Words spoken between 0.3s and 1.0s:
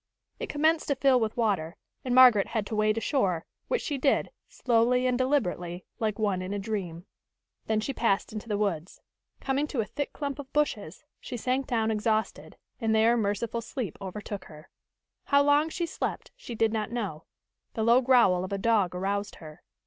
It commenced to